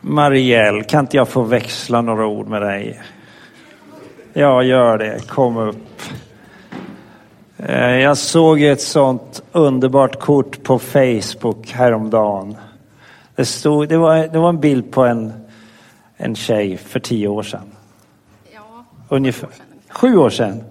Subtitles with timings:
[0.00, 3.02] Marielle, kan inte jag få växla några ord med dig?
[4.32, 5.28] Ja, gör det.
[5.28, 6.02] Kom upp.
[7.56, 12.56] Eh, Jag såg ett sånt underbart kort på Facebook häromdagen.
[13.34, 15.32] Det, stod, det, var, det var en bild på en,
[16.16, 17.70] en tjej för tio år sedan.
[18.54, 19.48] Ja, Ungefär.
[19.90, 20.64] Sju år sedan.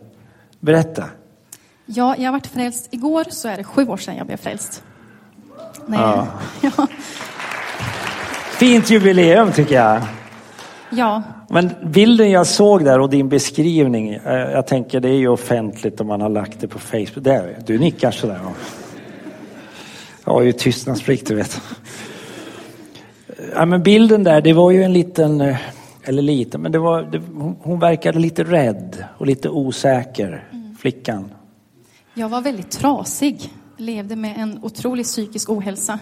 [0.60, 1.04] Berätta.
[1.86, 2.88] ja, jag varit frälst.
[2.92, 4.84] Igår så är det sju år sedan jag blev frälst.
[5.86, 6.00] Nej.
[6.00, 6.28] Ja.
[6.78, 6.88] Ja.
[8.60, 10.02] Fint jubileum tycker jag.
[10.90, 15.28] ja, Men bilden jag såg där och din beskrivning, eh, jag tänker det är ju
[15.28, 17.24] offentligt om man har lagt det på Facebook.
[17.24, 18.40] Där, du nickar sådär.
[18.44, 18.52] ja.
[20.26, 21.62] Jag har ju tystnadsplikt du vet.
[23.56, 25.58] Ja, men bilden där, det var ju en liten, eh,
[26.04, 27.22] eller liten, men det var, det,
[27.62, 30.44] hon, verkade lite rädd och lite osäker,
[30.80, 31.32] flickan.
[32.14, 33.54] jag var väldigt trasig.
[33.78, 36.00] Levde med en otrolig psykisk ohälsa.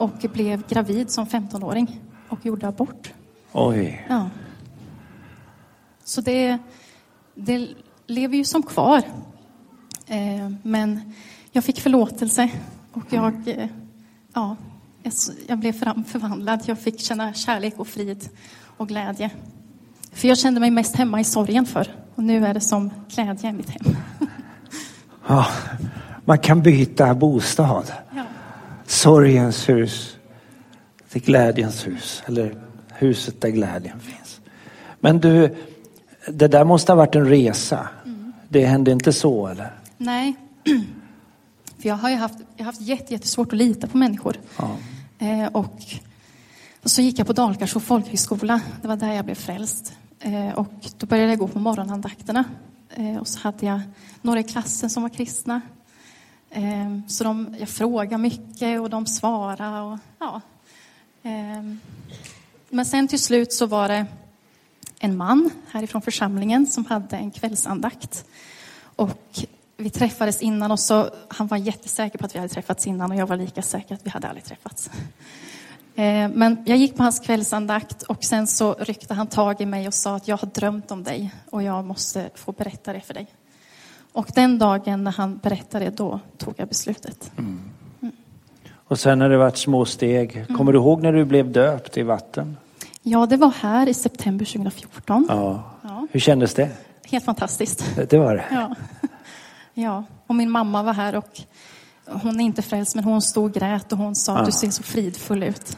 [0.00, 2.00] Och blev gravid som 15-åring.
[2.28, 3.12] Och gjorde abort.
[3.52, 4.06] Oj.
[4.08, 4.30] Ja.
[6.04, 6.58] Så det,
[7.34, 7.68] det
[8.06, 9.02] lever ju som kvar.
[10.06, 11.14] Eh, men
[11.52, 12.50] jag fick förlåtelse.
[12.92, 13.68] Och jag, eh,
[14.34, 14.56] ja,
[15.46, 16.60] jag, blev fram- förvandlad.
[16.66, 18.28] Jag fick känna kärlek och frid
[18.76, 19.30] och glädje.
[20.12, 21.94] För jag kände mig mest hemma i sorgen för.
[22.14, 23.96] Och nu är det som glädje i mitt hem.
[25.26, 25.46] Ja,
[26.24, 27.92] man kan byta bostad.
[28.14, 28.24] Ja.
[28.90, 30.16] Sorgens hus
[31.08, 32.22] till glädjens hus.
[32.26, 32.54] Eller
[32.88, 34.40] huset där glädjen finns.
[35.00, 35.56] Men du,
[36.28, 37.88] det där måste ha varit en resa.
[38.48, 39.74] Det hände inte så eller?
[39.98, 40.34] Nej.
[41.78, 44.36] För jag har ju haft, jag har haft jätte, jättesvårt att lita på människor.
[44.56, 44.76] Ja.
[45.18, 45.84] Eh, och,
[46.82, 48.60] och så gick jag på Dalkarså folkhögskola.
[48.82, 49.92] Det var där jag blev frälst.
[50.20, 52.44] Eh, och då började jag gå på morgonandakterna.
[52.94, 53.80] Eh, och så hade jag
[54.22, 55.60] några i klassen som var kristna.
[56.50, 59.80] Eh, så de, jag frågade mycket och de svarade.
[59.80, 60.40] Och, ja.
[61.22, 61.62] eh,
[62.68, 64.06] men sen till slut så var det
[64.98, 68.24] en man härifrån församlingen som hade en kvällsandakt.
[68.82, 69.44] Och
[69.76, 73.16] vi träffades innan och så, han var jättesäker på att vi hade träffats innan och
[73.16, 74.90] jag var lika säker att vi hade aldrig träffats.
[75.96, 79.86] Ehm, men jag gick på hans kvällsandakt och sen så ryckte han tag i mig
[79.86, 83.14] och sa att jag har drömt om dig och jag måste få berätta det för
[83.14, 83.26] dig.
[84.12, 87.32] Och den dagen när han berättade då tog jag beslutet.
[88.72, 90.46] Och sen har det varit små steg.
[90.56, 92.56] Kommer du ihåg när du blev döpt i vatten?
[93.02, 95.26] Ja, det var här i september 2014.
[95.28, 95.62] Ja.
[95.82, 96.06] Ja.
[96.10, 96.70] Hur kändes det?
[97.04, 97.84] Helt fantastiskt.
[98.10, 98.44] Det var det?
[98.50, 98.74] Ja.
[99.74, 101.40] ja, och min mamma var här och
[102.06, 104.70] hon är inte frälst men hon stod och grät och hon sa att du ser
[104.70, 105.76] så fridfull ut.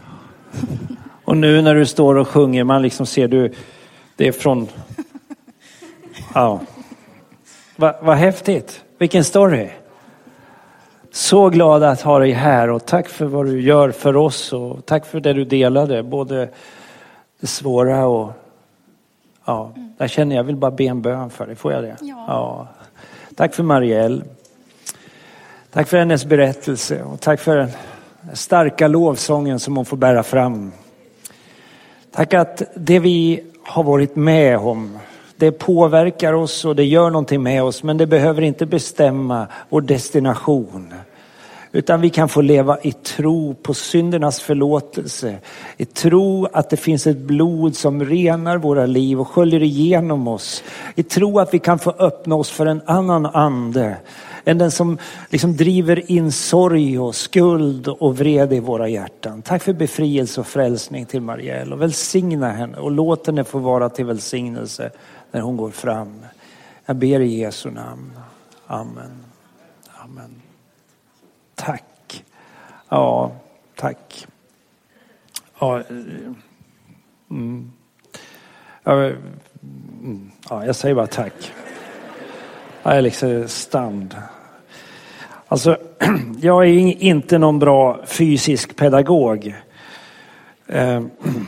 [1.24, 3.54] Och nu när du står och sjunger, man liksom ser du,
[4.16, 4.68] det är från...
[6.34, 6.60] Ja.
[7.76, 8.84] Vad vad häftigt.
[8.98, 9.68] Vilken story.
[11.10, 14.86] Så glad att ha dig här och tack för vad du gör för oss och
[14.86, 16.02] tack för det du delade.
[16.02, 16.48] Både
[17.40, 18.32] det svåra och...
[19.44, 21.56] Ja, där känner jag, jag vill bara be en bön för dig.
[21.56, 21.96] Får jag det?
[22.00, 22.68] Ja.
[23.36, 24.22] Tack för Marielle.
[25.70, 27.70] Tack för hennes berättelse och tack för den
[28.32, 30.72] starka lovsången som hon får bära fram.
[32.10, 34.98] Tack att det vi har varit med om,
[35.42, 39.80] det påverkar oss och det gör någonting med oss, men det behöver inte bestämma vår
[39.80, 40.94] destination.
[41.74, 45.38] Utan vi kan få leva i tro på syndernas förlåtelse.
[45.76, 50.64] I tro att det finns ett blod som renar våra liv och sköljer igenom oss.
[50.94, 53.96] I tro att vi kan få öppna oss för en annan ande.
[54.44, 54.98] Än den som
[55.30, 59.42] liksom driver in sorg och skuld och vrede i våra hjärtan.
[59.42, 63.88] Tack för befrielse och frälsning till Marielle och välsigna henne och låt henne få vara
[63.88, 64.90] till välsignelse
[65.30, 66.24] när hon går fram.
[66.86, 68.12] Jag ber i Jesu namn.
[68.66, 69.24] Amen.
[70.04, 70.41] Amen.
[71.64, 72.24] Tack.
[72.88, 73.32] Ja,
[73.76, 74.26] tack.
[75.58, 75.86] Ja, eh,
[77.30, 77.72] mm.
[78.80, 80.30] mm.
[80.48, 81.52] Ja, jag säger bara tack.
[82.82, 84.16] Jag är liksom stand.
[85.48, 85.76] Alltså,
[86.40, 89.54] jag är inte någon bra fysisk pedagog.
[90.66, 91.10] Ehm,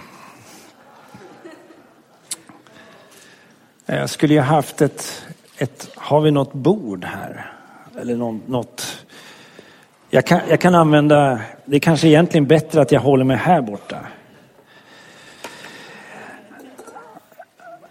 [3.86, 5.24] jag skulle ju haft ett,
[5.58, 7.52] ett, har vi något bord här?
[7.96, 9.03] Eller något,
[10.14, 13.60] jag kan, jag kan använda, det är kanske egentligen bättre att jag håller mig här
[13.60, 13.98] borta.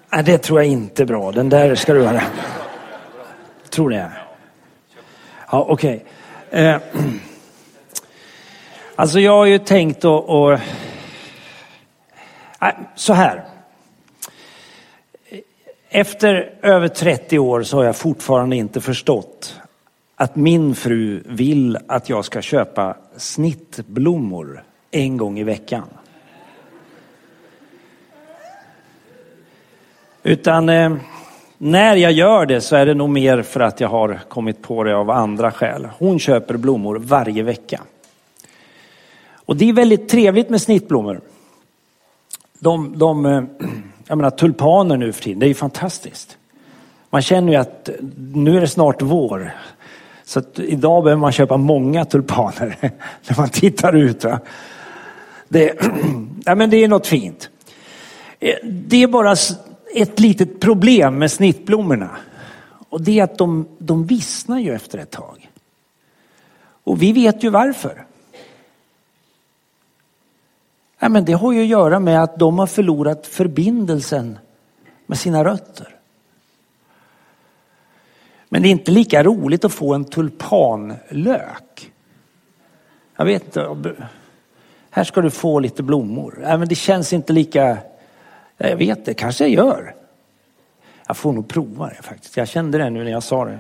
[0.09, 1.31] Nej, det tror jag inte är bra.
[1.31, 2.21] Den där ska du höra.
[3.69, 4.11] Tror det.
[5.51, 6.05] Ja, okej.
[6.49, 6.65] Okay.
[6.65, 6.81] Eh,
[8.95, 10.23] alltså jag har ju tänkt att...
[10.25, 10.59] Och,
[12.95, 13.43] så här.
[15.89, 19.59] Efter över 30 år så har jag fortfarande inte förstått
[20.15, 25.87] att min fru vill att jag ska köpa snittblommor en gång i veckan.
[30.23, 30.95] Utan eh,
[31.57, 34.83] när jag gör det så är det nog mer för att jag har kommit på
[34.83, 35.87] det av andra skäl.
[35.97, 37.81] Hon köper blommor varje vecka.
[39.45, 41.21] Och det är väldigt trevligt med snittblommor.
[42.59, 43.43] De, de, eh,
[44.07, 46.37] jag menar tulpaner nu för tiden, det är ju fantastiskt.
[47.09, 47.89] Man känner ju att
[48.33, 49.53] nu är det snart vår.
[50.33, 52.77] Så att idag behöver man köpa många tulpaner
[53.27, 54.23] när man tittar ut.
[54.23, 54.39] Va?
[55.47, 55.73] Det,
[56.45, 57.49] ja, men det är något fint.
[58.39, 59.35] Eh, det är bara
[59.95, 62.09] ett litet problem med snittblommorna.
[62.89, 65.51] Och det är att de, de vissnar ju efter ett tag.
[66.83, 68.05] Och vi vet ju varför.
[70.99, 74.37] Ja, men det har ju att göra med att de har förlorat förbindelsen
[75.05, 75.92] med sina rötter.
[78.53, 81.91] Men det är inte lika roligt att få en tulpanlök.
[83.15, 83.75] Jag vet inte.
[84.89, 86.37] Här ska du få lite blommor.
[86.41, 87.77] Nej men det känns inte lika
[88.57, 89.95] jag vet det, kanske jag gör.
[91.07, 92.37] Jag får nog prova det faktiskt.
[92.37, 93.59] Jag kände det nu när jag sa det.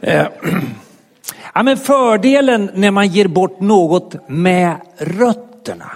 [0.00, 0.26] Eh,
[1.54, 5.90] ja, men fördelen när man ger bort något med rötterna.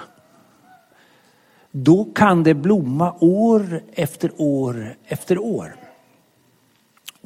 [1.70, 5.85] Då kan det blomma år efter år efter år.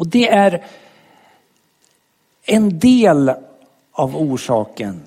[0.01, 0.65] Och det är
[2.47, 3.33] en del
[3.93, 5.03] av orsaken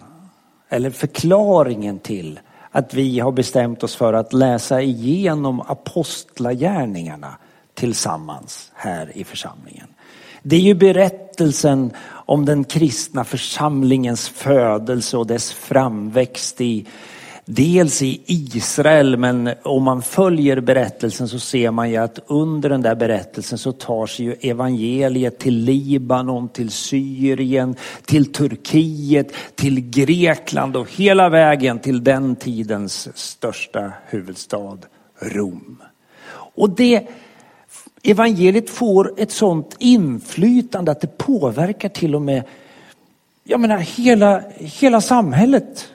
[0.69, 2.39] eller förklaringen till
[2.71, 7.37] att vi har bestämt oss för att läsa igenom apostlagärningarna
[7.73, 9.87] tillsammans här i församlingen.
[10.43, 16.85] Det är ju berättelsen om den kristna församlingens födelse och dess framväxt i
[17.45, 22.81] dels i Israel men om man följer berättelsen så ser man ju att under den
[22.81, 27.75] där berättelsen så tar sig ju evangeliet till Libanon, till Syrien,
[28.05, 34.77] till Turkiet, till Grekland och hela vägen till den tidens största huvudstad
[35.19, 35.81] Rom.
[36.55, 37.07] Och det
[38.03, 42.43] evangeliet får ett sånt inflytande att det påverkar till och med
[43.43, 45.92] jag menar, hela, hela samhället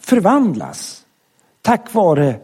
[0.00, 1.04] förvandlas
[1.62, 2.40] tack vare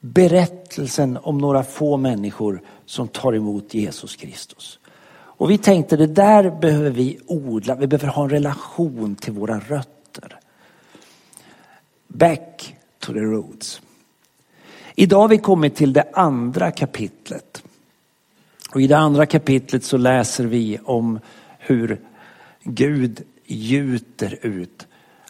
[0.00, 4.78] berättelsen om några få människor som tar emot Jesus Kristus.
[5.36, 9.58] Och vi tänkte det där behöver vi odla, vi behöver ha en relation till våra
[9.58, 10.38] rötter.
[12.08, 13.80] Back to the roots.
[14.94, 17.62] Idag har vi kommit till det andra kapitlet.
[18.74, 21.20] Och i det andra kapitlet så läser vi om
[21.58, 22.00] hur
[22.62, 24.86] Gud gjuter ut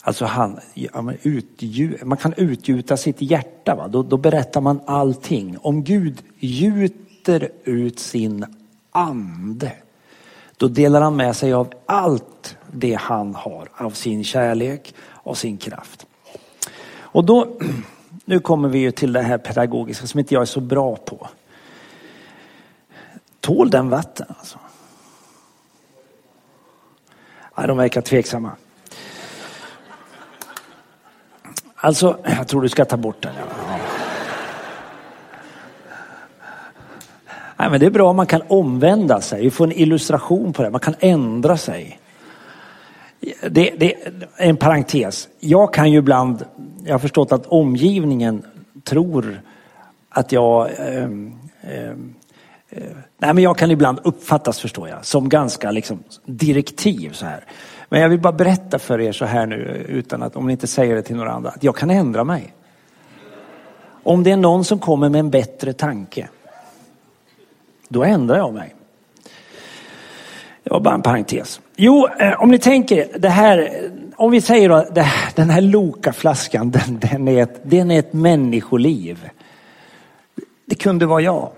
[0.07, 1.17] Alltså han, ja, man,
[2.03, 3.75] man, kan utgjuta sitt hjärta.
[3.75, 3.89] Va?
[3.89, 5.59] Då, då berättar man allting.
[5.61, 8.47] Om Gud gjuter ut sin
[8.91, 9.73] ande.
[10.57, 13.69] Då delar han med sig av allt det han har.
[13.77, 16.07] Av sin kärlek och sin kraft.
[16.97, 17.49] Och då,
[18.25, 21.29] nu kommer vi ju till det här pedagogiska som inte jag är så bra på.
[23.41, 24.59] Tål den vatten alltså?
[27.57, 28.57] Nej, de verkar tveksamma.
[31.85, 33.33] Alltså, jag tror du ska ta bort den.
[33.39, 33.77] Ja.
[37.57, 39.43] Nej, men det är bra om man kan omvända sig.
[39.43, 40.71] Vi får en illustration på det.
[40.71, 42.01] Man kan ändra sig.
[43.51, 45.29] Det, det är en parentes.
[45.41, 46.45] Jag kan ju ibland,
[46.85, 48.43] jag har förstått att omgivningen
[48.85, 49.41] tror
[50.09, 51.05] att jag eh,
[51.63, 51.97] eh,
[53.19, 57.45] Nej men jag kan ibland uppfattas, förstår jag, som ganska liksom direktiv så här.
[57.95, 60.67] Men jag vill bara berätta för er så här nu, utan att, om ni inte
[60.67, 62.55] säger det till några andra, att jag kan ändra mig.
[64.03, 66.29] Om det är någon som kommer med en bättre tanke,
[67.89, 68.75] då ändrar jag mig.
[70.63, 71.61] Det var bara en parentes.
[71.77, 73.71] Jo, eh, om ni tänker det här,
[74.17, 78.13] om vi säger då, här, den här Loka-flaskan, den, den, är ett, den är ett
[78.13, 79.29] människoliv.
[80.67, 81.51] Det kunde vara jag.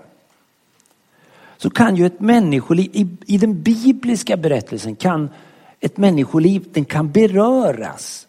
[1.57, 5.29] Så kan ju ett människoliv, i, i den bibliska berättelsen kan
[5.79, 8.27] ett människoliv den kan beröras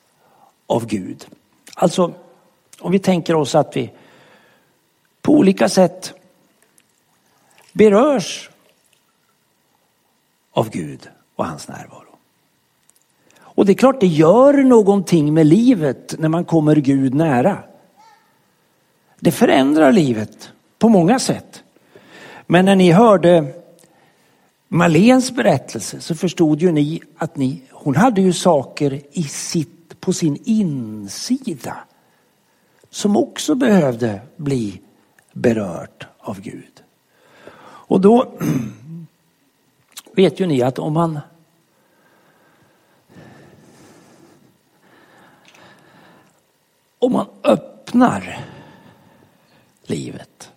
[0.66, 1.26] av Gud.
[1.74, 2.14] Alltså
[2.80, 3.90] om vi tänker oss att vi
[5.22, 6.14] på olika sätt
[7.72, 8.50] berörs
[10.52, 12.16] av Gud och hans närvaro.
[13.40, 17.58] Och det är klart det gör någonting med livet när man kommer Gud nära.
[19.20, 21.64] Det förändrar livet på många sätt.
[22.46, 23.57] Men när ni hörde
[24.68, 30.12] Malens berättelse så förstod ju ni att ni, hon hade ju saker i sitt, på
[30.12, 31.76] sin insida
[32.90, 34.80] som också behövde bli
[35.32, 36.82] berört av Gud.
[37.60, 38.32] Och då
[40.12, 41.20] vet ju ni att om man
[46.98, 48.44] om man öppnar
[49.82, 50.52] livet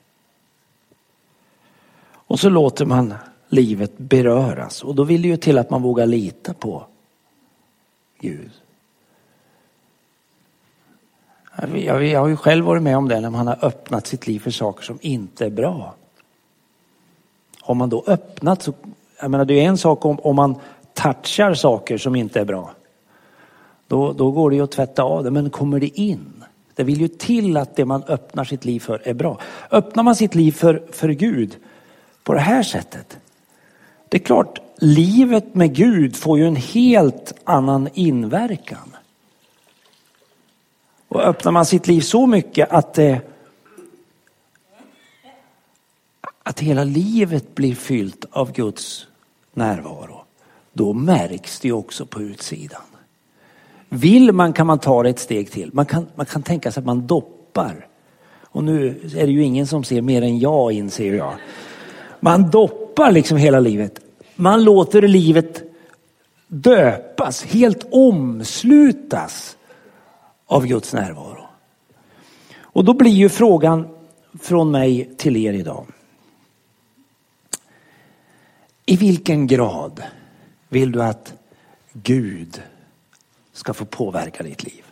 [2.13, 3.13] och så låter man
[3.51, 6.85] livet beröras och då vill det ju till att man vågar lita på
[8.19, 8.51] Gud.
[11.75, 14.51] Jag, har ju själv varit med om det när man har öppnat sitt liv för
[14.51, 15.95] saker som inte är bra.
[17.61, 18.73] Har man då öppnat så,
[19.21, 20.55] jag menar det är en sak om, om man
[20.93, 22.71] touchar saker som inte är bra.
[23.87, 26.43] Då, då går det ju att tvätta av det, men kommer det in?
[26.75, 29.39] Det vill ju till att det man öppnar sitt liv för är bra.
[29.71, 31.57] Öppnar man sitt liv för, för Gud
[32.23, 33.17] på det här sättet.
[34.11, 38.95] Det är klart, livet med Gud får ju en helt annan inverkan.
[41.07, 43.21] Och öppnar man sitt liv så mycket att det
[46.43, 49.07] att hela livet blir fyllt av Guds
[49.53, 50.23] närvaro,
[50.73, 52.81] då märks det också på utsidan.
[53.89, 55.69] Vill man kan man ta det ett steg till.
[55.73, 57.87] Man kan, man kan tänka sig att man doppar.
[58.41, 61.33] Och nu är det ju ingen som ser mer än jag inser jag.
[62.19, 63.99] Man doppar liksom hela livet.
[64.35, 65.63] Man låter livet
[66.47, 69.57] döpas, helt omslutas
[70.45, 71.45] av Guds närvaro.
[72.59, 73.87] Och då blir ju frågan
[74.41, 75.85] från mig till er idag.
[78.85, 80.03] I vilken grad
[80.69, 81.33] vill du att
[81.93, 82.61] Gud
[83.53, 84.83] ska få påverka ditt liv?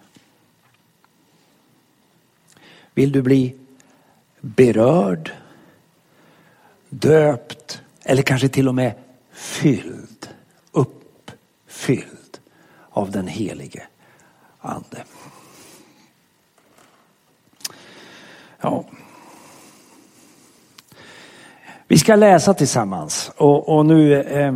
[2.94, 3.56] Vill du bli
[4.40, 5.32] berörd,
[6.90, 8.94] döpt eller kanske till och med
[9.32, 10.30] fylld,
[10.72, 12.40] uppfylld
[12.90, 13.84] av den helige
[14.60, 15.04] ande?
[18.62, 18.86] Ja.
[21.88, 24.56] Vi ska läsa tillsammans och, och nu eh,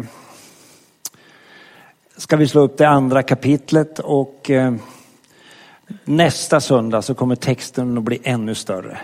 [2.18, 4.74] ska vi slå upp det andra kapitlet och eh,
[6.04, 8.98] nästa söndag så kommer texten att bli ännu större.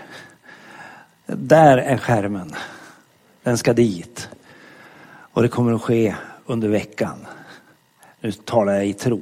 [1.26, 2.54] Där är skärmen.
[3.42, 4.28] Den ska dit.
[5.32, 6.14] Och det kommer att ske
[6.46, 7.26] under veckan.
[8.20, 9.20] Nu talar jag i tro.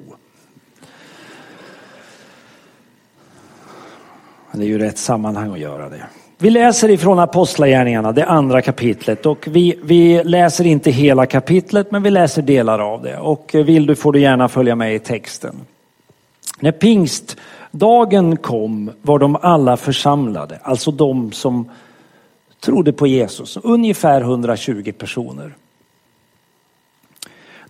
[4.52, 6.06] Det är ju rätt sammanhang att göra det.
[6.38, 12.02] Vi läser ifrån Apostlagärningarna, det andra kapitlet och vi, vi läser inte hela kapitlet men
[12.02, 15.54] vi läser delar av det och vill du får du gärna följa med i texten.
[16.60, 21.70] När pingstdagen kom var de alla församlade, alltså de som
[22.60, 25.54] trodde på Jesus, ungefär 120 personer.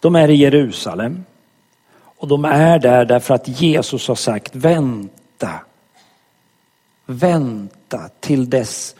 [0.01, 1.25] De är i Jerusalem
[1.95, 5.51] och de är där därför att Jesus har sagt vänta
[7.11, 8.95] Vänta till dess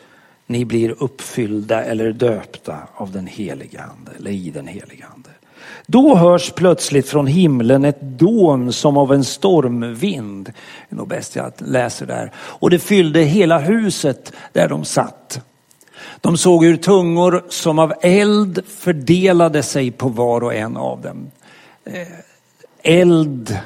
[0.47, 5.31] ni blir uppfyllda eller döpta av den heliga ande, eller i den heliga ande.
[5.87, 10.47] Då hörs plötsligt från himlen ett dån som av en stormvind.
[10.89, 12.33] Det är nog bäst jag läser där.
[12.37, 15.41] Och det fyllde hela huset där de satt.
[16.21, 21.31] De såg hur tungor som av eld fördelade sig på var och en av dem.
[21.85, 22.09] Eh,
[22.83, 23.59] eld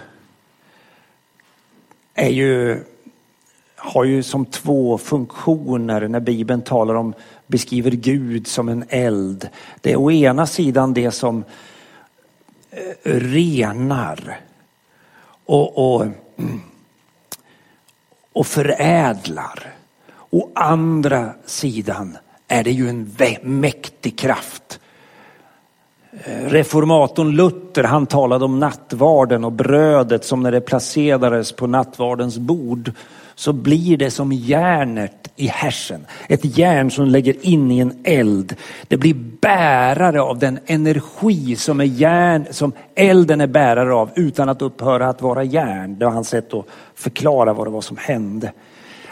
[2.15, 2.85] är ju
[3.85, 7.15] har ju som två funktioner när Bibeln talar om,
[7.47, 9.49] beskriver Gud som en eld.
[9.81, 11.45] Det är å ena sidan det som
[12.71, 14.41] eh, renar
[15.47, 16.07] och, och,
[18.33, 19.75] och förädlar.
[20.31, 22.19] Å andra sidan
[22.53, 23.11] är det ju en
[23.43, 24.81] mäktig kraft.
[26.25, 32.39] Eh, reformatorn Luther han talade om nattvarden och brödet som när det placerades på nattvardens
[32.39, 32.93] bord
[33.35, 36.07] så blir det som järnet i härsen.
[36.29, 38.57] Ett järn som lägger in i en eld.
[38.89, 44.49] Det blir bärare av den energi som, är järn, som elden är bärare av utan
[44.49, 45.99] att upphöra att vara järn.
[45.99, 48.53] Det var hans sätt att förklara vad det var som hände.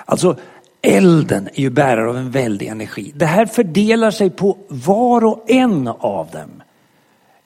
[0.04, 0.36] Alltså
[0.82, 3.12] elden är ju bärare av en väldig energi.
[3.14, 6.62] Det här fördelar sig på var och en av dem.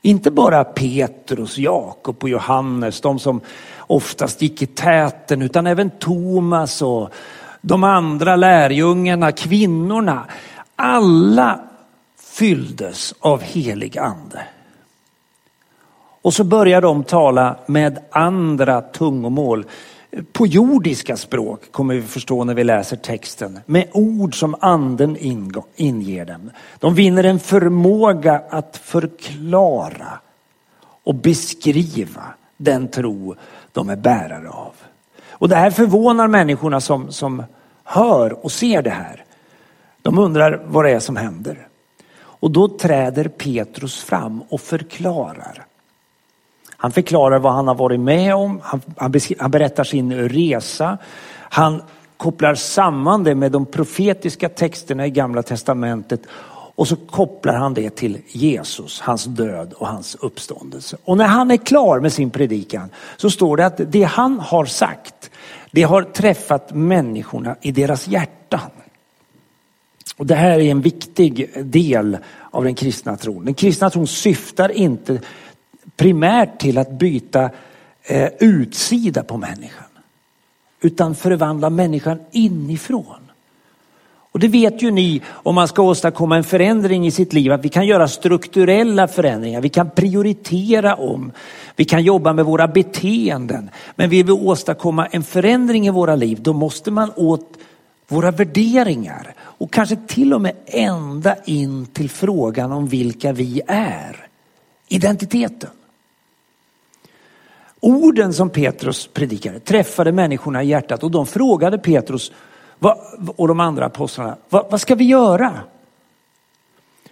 [0.02, 3.40] Inte bara Petrus, Jakob och Johannes, de som
[3.78, 7.10] oftast gick i täten, utan även Thomas och
[7.60, 10.24] de andra lärjungarna, kvinnorna.
[10.76, 11.60] Alla
[12.18, 14.42] fylldes av helig ande.
[16.22, 19.66] Och så börjar de tala med andra tungomål
[20.32, 23.60] på jordiska språk kommer vi förstå när vi läser texten.
[23.66, 25.16] Med ord som anden
[25.76, 26.50] inger dem.
[26.78, 30.20] De vinner en förmåga att förklara
[31.04, 32.22] och beskriva
[32.56, 33.34] den tro
[33.72, 34.74] de är bärare av.
[35.30, 37.42] Och det här förvånar människorna som, som
[37.84, 39.24] hör och ser det här.
[40.02, 41.68] De undrar vad det är som händer.
[42.16, 45.66] Och då träder Petrus fram och förklarar.
[46.84, 50.98] Han förklarar vad han har varit med om, han, han, han berättar sin resa.
[51.36, 51.82] Han
[52.16, 56.20] kopplar samman det med de profetiska texterna i gamla testamentet
[56.74, 60.96] och så kopplar han det till Jesus, hans död och hans uppståndelse.
[61.04, 64.64] Och när han är klar med sin predikan så står det att det han har
[64.64, 65.30] sagt,
[65.70, 68.70] det har träffat människorna i deras hjärtan.
[70.16, 72.18] Och det här är en viktig del
[72.50, 73.44] av den kristna tron.
[73.44, 75.20] Den kristna tron syftar inte
[75.96, 77.50] primärt till att byta
[78.02, 79.84] eh, utsida på människan.
[80.80, 83.24] Utan förvandla människan inifrån.
[84.34, 87.64] Och det vet ju ni om man ska åstadkomma en förändring i sitt liv att
[87.64, 91.32] vi kan göra strukturella förändringar, vi kan prioritera om,
[91.76, 93.70] vi kan jobba med våra beteenden.
[93.96, 97.58] Men vill vi åstadkomma en förändring i våra liv då måste man åt
[98.08, 104.26] våra värderingar och kanske till och med ända in till frågan om vilka vi är.
[104.88, 105.70] Identiteten.
[107.84, 112.32] Orden som Petrus predikade träffade människorna i hjärtat och de frågade Petrus
[113.36, 115.60] och de andra apostlarna, vad, ska vi göra?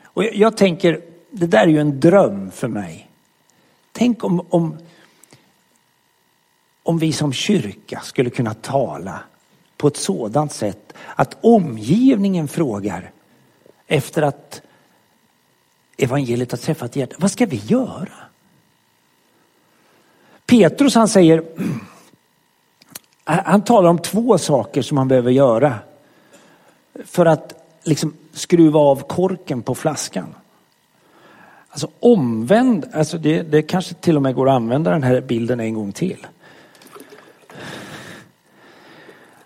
[0.04, 1.00] Och jag, jag, tänker,
[1.30, 3.10] det där är ju en dröm för mig.
[3.92, 4.78] Tänk om, om,
[6.82, 9.20] om vi som kyrka skulle kunna tala
[9.76, 13.10] på ett sådant sätt att omgivningen frågar
[13.86, 14.62] efter att
[15.96, 18.31] evangeliet har träffat hjärtat, vad ska vi göra?
[20.52, 21.42] Petrus han säger,
[23.24, 25.74] han talar om två saker som man behöver göra
[27.04, 27.54] för att
[27.84, 30.34] liksom skruva av korken på flaskan.
[31.68, 35.60] Alltså omvänd, alltså det, det kanske till och med går att använda den här bilden
[35.60, 36.26] en gång till.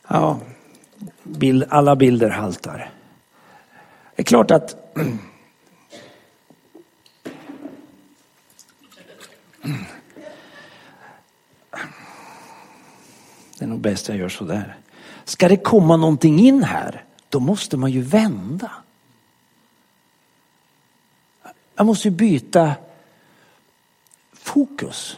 [0.09, 0.41] Ja,
[1.23, 2.91] bild, alla bilder haltar.
[4.17, 4.77] Det är klart att
[13.59, 14.77] Det är nog bäst jag gör sådär.
[15.25, 18.71] Ska det komma någonting in här, då måste man ju vända.
[21.77, 22.73] Jag måste ju byta
[24.33, 25.17] fokus.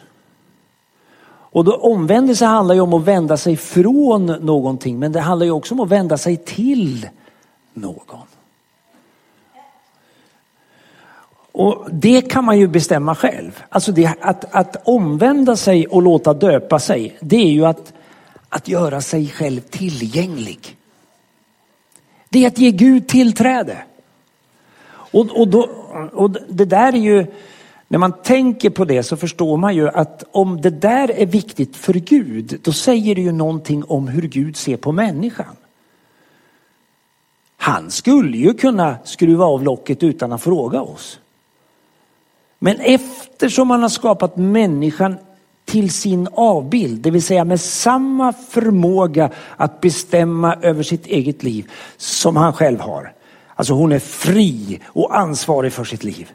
[1.50, 5.52] Och då omvändelse handlar ju om att vända sig från någonting men det handlar ju
[5.52, 7.08] också om att vända sig till
[7.72, 8.26] någon.
[11.52, 13.62] Och det kan man ju bestämma själv.
[13.68, 17.92] Alltså det, att, att omvända sig och låta döpa sig, det är ju att
[18.48, 20.76] att göra sig själv tillgänglig.
[22.28, 23.82] Det är att ge Gud tillträde.
[24.90, 25.70] Och, och, då,
[26.12, 27.26] och det där är ju,
[27.88, 31.76] när man tänker på det så förstår man ju att om det där är viktigt
[31.76, 35.56] för Gud, då säger det ju någonting om hur Gud ser på människan.
[37.56, 41.20] Han skulle ju kunna skruva av locket utan att fråga oss.
[42.58, 45.16] Men eftersom han har skapat människan
[45.68, 51.70] till sin avbild, det vill säga med samma förmåga att bestämma över sitt eget liv
[51.96, 53.12] som han själv har.
[53.54, 56.30] Alltså hon är fri och ansvarig för sitt liv.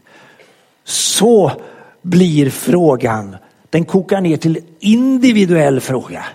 [0.83, 1.51] Så
[2.01, 3.35] blir frågan,
[3.69, 6.25] den kokar ner till individuell fråga.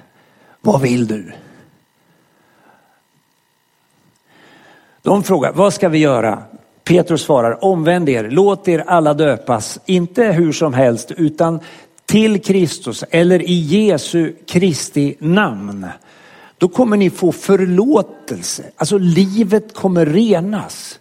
[0.60, 1.32] Vad vill du?
[5.02, 6.42] De frågar, vad ska vi göra?
[6.84, 11.60] Petrus svarar, omvänd er, låt er alla döpas, inte hur som helst utan
[12.08, 15.86] till Kristus eller i Jesu Kristi namn.
[16.58, 18.70] Då kommer ni få förlåtelse.
[18.76, 21.00] Alltså livet kommer renas.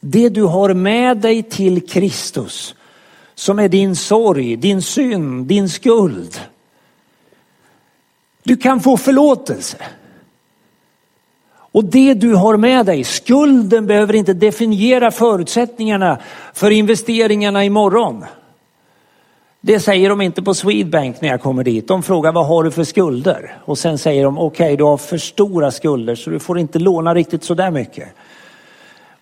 [0.00, 2.74] Det du har med dig till Kristus
[3.34, 6.40] som är din sorg, din synd, din skuld.
[8.42, 9.76] Du kan få förlåtelse.
[11.72, 16.18] Och det du har med dig, skulden behöver inte definiera förutsättningarna
[16.54, 18.24] för investeringarna imorgon.
[19.60, 21.88] Det säger de inte på Swedbank när jag kommer dit.
[21.88, 23.58] De frågar vad har du för skulder?
[23.64, 26.78] Och sen säger de okej okay, du har för stora skulder så du får inte
[26.78, 28.08] låna riktigt så där mycket.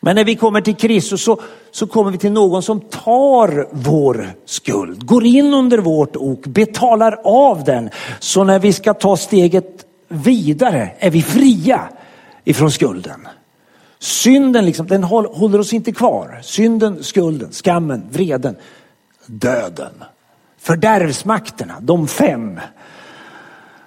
[0.00, 4.30] Men när vi kommer till Kristus så, så kommer vi till någon som tar vår
[4.44, 7.90] skuld, går in under vårt ok, betalar av den.
[8.20, 11.88] Så när vi ska ta steget vidare är vi fria
[12.44, 13.28] ifrån skulden.
[13.98, 16.40] Synden liksom, den håller oss inte kvar.
[16.42, 18.56] Synden, skulden, skammen, vreden,
[19.26, 19.92] döden
[20.66, 22.60] fördärvsmakterna, de fem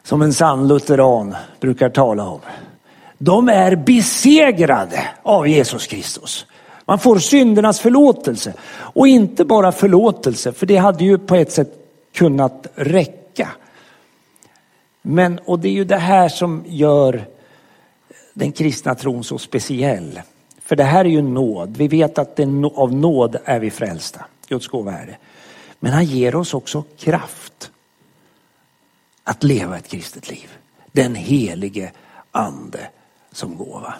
[0.03, 2.39] som en sann lutheran brukar tala om.
[3.17, 6.45] De är besegrade av Jesus Kristus.
[6.85, 8.53] Man får syndernas förlåtelse.
[8.71, 11.73] Och inte bara förlåtelse, för det hade ju på ett sätt
[12.13, 13.49] kunnat räcka.
[15.01, 17.25] Men, och det är ju det här som gör
[18.33, 20.21] den kristna tron så speciell.
[20.65, 21.77] För det här är ju nåd.
[21.77, 22.43] Vi vet att det
[22.75, 24.25] av nåd är vi frälsta.
[24.47, 25.17] Guds gåva är det.
[25.79, 27.71] Men han ger oss också kraft
[29.23, 30.49] att leva ett kristet liv.
[30.91, 31.91] Den helige
[32.31, 32.79] ande
[33.31, 33.93] som gåva.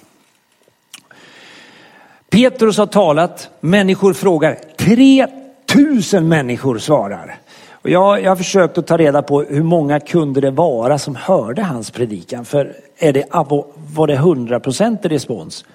[2.30, 7.40] Petrus har talat, människor frågar, 3000 människor svarar.
[7.72, 11.16] Och jag, jag har försökt att ta reda på hur många kunde det vara som
[11.16, 12.46] hörde hans predikan.
[12.46, 13.26] För är det,
[13.76, 15.66] var det 100% respons?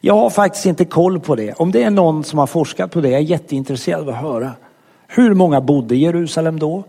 [0.00, 1.52] Jag har faktiskt inte koll på det.
[1.52, 4.52] Om det är någon som har forskat på det, jag är jätteintresserad av att höra.
[5.06, 6.84] Hur många bodde i Jerusalem då?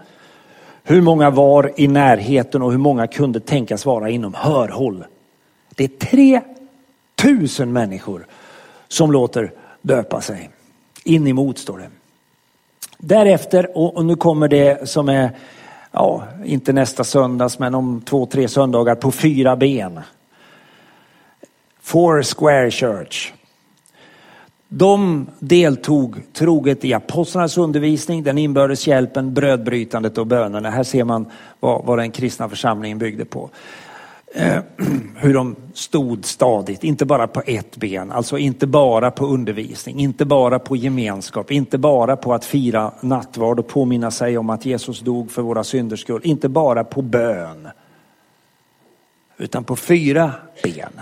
[0.83, 5.05] Hur många var i närheten och hur många kunde tänkas vara inom hörhåll?
[5.75, 6.41] Det är
[7.15, 8.25] 3000 människor
[8.87, 9.51] som låter
[9.81, 10.49] döpa sig.
[11.03, 11.89] In emot står det.
[12.97, 15.29] Därefter, och nu kommer det som är,
[15.91, 19.99] ja, inte nästa söndags, men om två, tre söndagar på fyra ben.
[21.81, 23.33] Four Square Church.
[24.69, 30.69] De deltog troget i apostlarnas undervisning, den inbördes hjälpen, brödbrytandet och bönerna.
[30.69, 31.25] Här ser man
[31.59, 33.49] vad, vad den kristna församlingen byggde på.
[34.35, 34.57] Eh,
[35.15, 40.25] hur de stod stadigt, inte bara på ett ben, alltså inte bara på undervisning, inte
[40.25, 44.99] bara på gemenskap, inte bara på att fira nattvard och påminna sig om att Jesus
[44.99, 47.67] dog för våra synders skull, inte bara på bön,
[49.37, 50.31] utan på fyra
[50.63, 51.01] ben.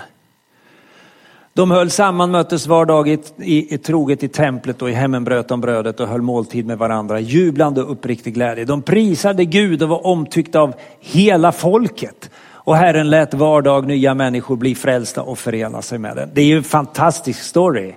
[1.55, 5.23] De höll samman, möttes var dag i, i, i troget i templet och i hemmen
[5.23, 8.65] bröt de brödet och höll måltid med varandra, jublande och uppriktig glädje.
[8.65, 12.29] De prisade Gud och var omtyckta av hela folket.
[12.45, 16.29] Och Herren lät var dag nya människor bli frälsta och förena sig med den.
[16.33, 17.93] Det är ju en fantastisk story.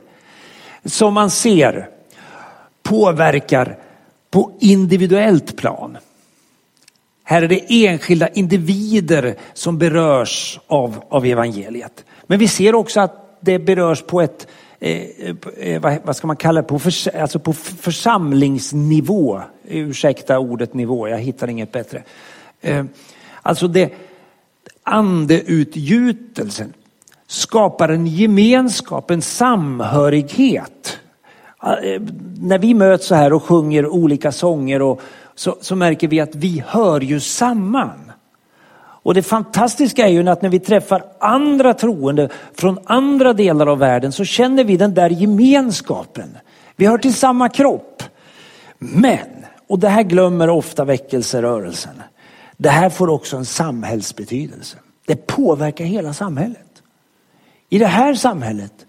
[0.84, 1.88] Som man ser
[2.82, 3.78] påverkar
[4.30, 5.96] på individuellt plan.
[7.24, 12.04] Här är det enskilda individer som berörs av, av evangeliet.
[12.26, 14.46] Men vi ser också att det berörs på ett,
[14.80, 15.02] eh,
[15.56, 19.40] eh, vad, vad, ska man kalla det, på, förs alltså på församlingsnivå.
[19.64, 22.02] Ursäkta ordet nivå, jag hittar inget bättre.
[22.60, 22.84] Eh,
[23.42, 23.92] alltså det,
[24.82, 26.72] andeutgjutelsen
[27.26, 30.98] skapar en gemenskap, en samhörighet.
[31.62, 32.02] Eh,
[32.40, 35.00] när vi möts så här och sjunger olika sånger och
[35.34, 38.12] så, så märker vi att vi hör ju samman.
[39.06, 43.78] Och det fantastiska är ju att när vi träffar andra troende från andra delar av
[43.78, 46.36] världen så känner vi den där gemenskapen.
[46.76, 48.02] Vi hör till samma kropp.
[48.78, 52.02] Men, och det här glömmer ofta väckelserörelsen.
[52.56, 54.76] Det här får också en samhällsbetydelse.
[55.06, 56.82] Det påverkar hela samhället.
[57.68, 58.86] I det här samhället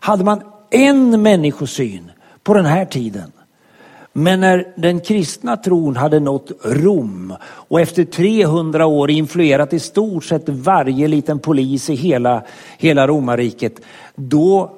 [0.00, 2.10] hade man en människosyn
[2.42, 3.32] på den här tiden.
[4.18, 10.24] Men när den kristna tron hade nått Rom och efter 300 år influerat i stort
[10.24, 12.44] sett varje liten polis i hela,
[12.78, 13.80] hela romarriket,
[14.14, 14.76] då,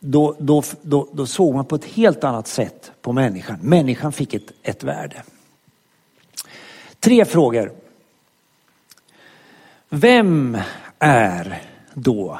[0.00, 3.58] då, då, då, då såg man på ett helt annat sätt på människan.
[3.62, 5.22] Människan fick ett, ett värde.
[7.00, 7.72] Tre frågor.
[9.88, 10.58] Vem
[10.98, 11.62] är
[11.94, 12.38] då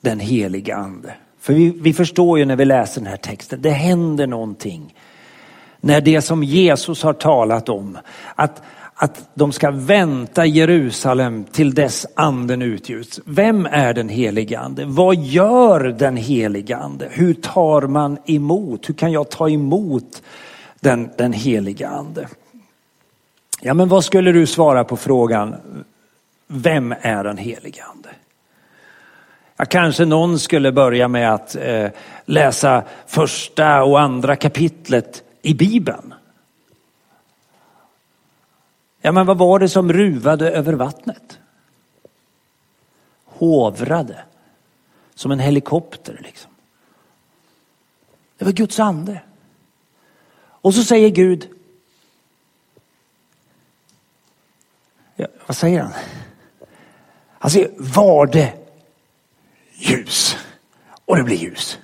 [0.00, 1.14] den heliga ande?
[1.48, 4.94] För vi, vi förstår ju när vi läser den här texten, det händer någonting.
[5.80, 7.98] När det som Jesus har talat om,
[8.34, 8.62] att,
[8.94, 13.20] att de ska vänta Jerusalem till dess anden utgjuts.
[13.24, 14.84] Vem är den helige ande?
[14.84, 17.08] Vad gör den helige ande?
[17.10, 18.88] Hur tar man emot?
[18.88, 20.22] Hur kan jag ta emot
[20.80, 22.28] den, den helige ande?
[23.60, 25.54] Ja, men vad skulle du svara på frågan,
[26.46, 28.08] vem är den helige ande?
[29.60, 31.90] Ja, kanske någon skulle börja med att eh,
[32.24, 36.14] läsa första och andra kapitlet i Bibeln.
[39.00, 41.38] Ja, men vad var det som ruvade över vattnet?
[43.24, 44.24] Hovrade.
[45.14, 46.50] Som en helikopter liksom.
[48.38, 49.22] Det var Guds ande.
[50.40, 51.48] Och så säger Gud,
[55.16, 55.92] Ja, vad säger han?
[57.38, 58.67] Han säger, var det
[59.78, 60.36] ljus?
[61.06, 61.78] Och det blir ljus.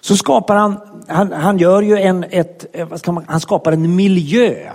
[0.00, 3.72] Så skapar han, han, han gör ju en, ett, eh, vad ska man, han skapar
[3.72, 4.70] en miljö.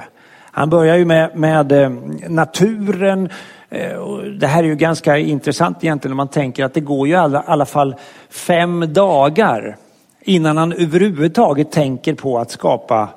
[0.52, 1.90] Han börjar ju med, med eh,
[2.30, 3.30] naturen.
[3.70, 4.00] Eh,
[4.40, 7.18] det här är ju ganska intressant egentligen om man tänker att det går ju i
[7.18, 7.96] alla, alla fall
[8.30, 9.78] fem dagar
[10.22, 13.10] innan han överhuvudtaget tänker på att skapa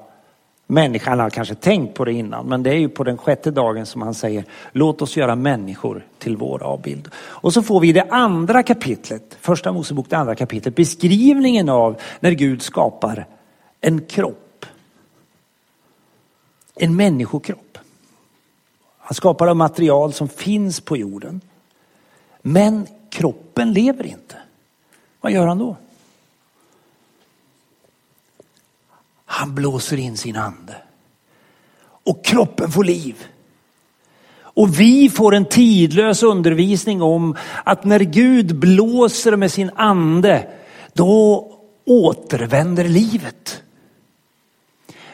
[0.67, 3.87] Människan har kanske tänkt på det innan, men det är ju på den sjätte dagen
[3.87, 7.09] som han säger låt oss göra människor till vår avbild.
[7.17, 12.01] Och så får vi i det andra kapitlet, första Mosebok, det andra kapitlet, beskrivningen av
[12.21, 13.27] när Gud skapar
[13.81, 14.67] en kropp.
[16.75, 17.79] En människokropp.
[18.99, 21.41] Han skapar av material som finns på jorden.
[22.43, 24.37] Men kroppen lever inte.
[25.21, 25.77] Vad gör han då?
[29.37, 30.75] Han blåser in sin ande.
[32.05, 33.27] Och kroppen får liv.
[34.39, 40.47] Och vi får en tidlös undervisning om att när Gud blåser med sin ande,
[40.93, 41.47] då
[41.87, 43.63] återvänder livet.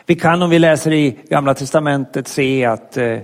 [0.06, 3.18] Vi kan om vi läser i Gamla Testamentet se att eh,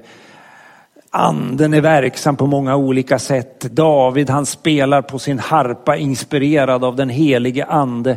[1.11, 3.61] anden är verksam på många olika sätt.
[3.61, 8.17] David han spelar på sin harpa inspirerad av den helige ande.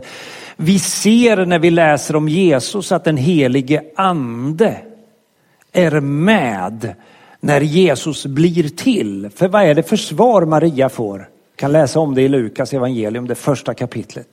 [0.63, 4.81] Vi ser när vi läser om Jesus att den helige ande
[5.71, 6.95] är med
[7.39, 9.29] när Jesus blir till.
[9.29, 11.19] För vad är det för svar Maria får?
[11.19, 14.27] Jag kan läsa om det i Lukas evangelium, det första kapitlet.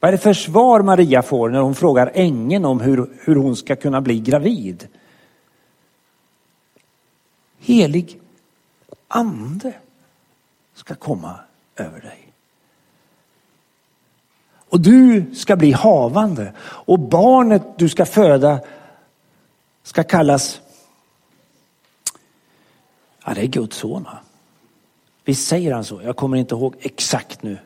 [0.00, 3.56] Vad är det för svar Maria får när hon frågar ängeln om hur, hur hon
[3.56, 4.88] ska kunna bli gravid?
[7.60, 8.20] Helig
[9.08, 9.72] ande
[10.74, 11.40] ska komma
[11.76, 12.27] över dig.
[14.68, 18.60] Och du ska bli havande och barnet du ska föda
[19.82, 20.60] ska kallas,
[23.24, 24.06] ja det är Guds son.
[25.24, 26.00] Visst säger han så?
[26.04, 27.58] Jag kommer inte ihåg exakt nu.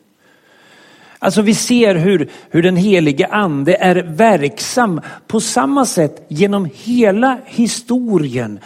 [1.18, 7.38] Alltså vi ser hur, hur den helige ande är verksam på samma sätt genom hela
[7.46, 8.58] historien.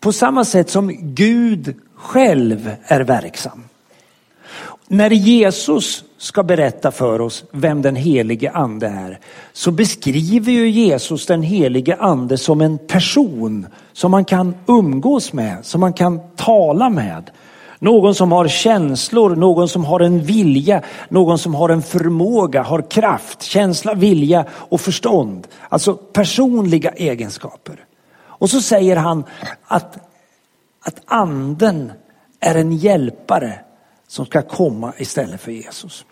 [0.00, 3.67] På samma sätt som Gud själv är verksam.
[4.90, 9.20] När Jesus ska berätta för oss vem den helige ande är
[9.52, 15.66] så beskriver ju Jesus den helige ande som en person som man kan umgås med,
[15.66, 17.30] som man kan tala med.
[17.78, 22.90] Någon som har känslor, någon som har en vilja, någon som har en förmåga, har
[22.90, 25.46] kraft, känsla, vilja och förstånd.
[25.68, 27.84] Alltså personliga egenskaper.
[28.18, 29.24] Och så säger han
[29.64, 29.98] att,
[30.84, 31.92] att anden
[32.40, 33.58] är en hjälpare
[34.08, 36.04] som ska komma istället för Jesus.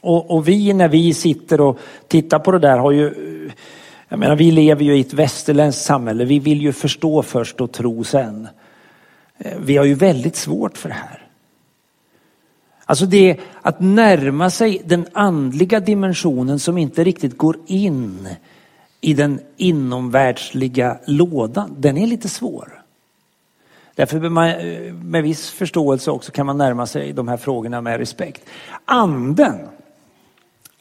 [0.00, 3.14] Och, och, vi när vi sitter och tittar på det där har ju,
[4.08, 7.72] jag menar vi lever ju i ett västerländskt samhälle, vi vill ju förstå först och
[7.72, 8.48] tro sen.
[9.38, 11.24] Eh, vi har ju väldigt svårt för det här.
[12.84, 18.28] Alltså det att närma sig den andliga dimensionen som inte riktigt går in
[19.00, 22.77] i den inomvärldsliga lådan, den är lite svår.
[23.98, 24.52] Därför man,
[25.10, 28.42] med viss förståelse också kan man närma sig de här frågorna med respekt.
[28.84, 29.58] Anden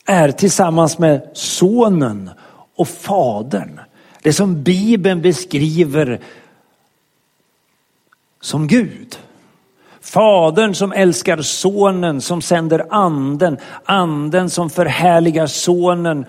[0.06, 2.30] är tillsammans med sonen
[2.76, 3.80] och fadern
[4.22, 6.20] det som Bibeln beskriver
[8.42, 9.20] som Gud.
[10.02, 13.58] Fadern som älskar sonen, som sänder anden.
[13.86, 16.26] Anden som förhärligar sonen,